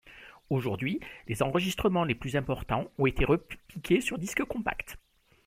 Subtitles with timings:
[0.49, 4.97] Aujourd’hui, les enregistrements les plus importants ont été repiqués sur disques-compacts.